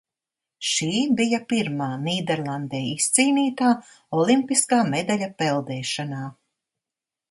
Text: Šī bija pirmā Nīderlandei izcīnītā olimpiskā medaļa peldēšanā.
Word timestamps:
Šī 0.69 0.87
bija 1.19 1.39
pirmā 1.53 1.91
Nīderlandei 2.07 2.81
izcīnītā 2.95 3.71
olimpiskā 4.25 4.85
medaļa 4.93 5.33
peldēšanā. 5.41 6.29